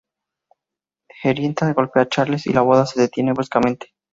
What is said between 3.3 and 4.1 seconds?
bruscamente.